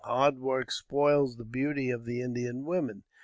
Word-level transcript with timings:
Hard 0.03 0.39
work 0.39 0.71
spoils 0.71 1.35
the 1.37 1.45
beauty 1.45 1.91
of 1.91 2.05
the 2.05 2.23
Indian 2.23 2.65
women. 2.65 3.03